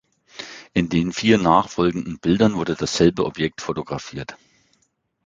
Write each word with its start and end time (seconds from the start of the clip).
In 0.73 0.89
den 0.89 1.13
vier 1.13 1.37
nachfolgenden 1.37 2.17
Bildern 2.17 2.55
wurde 2.55 2.73
dasselbe 2.73 3.23
Objekt 3.23 3.61
fotografiert. 3.61 4.35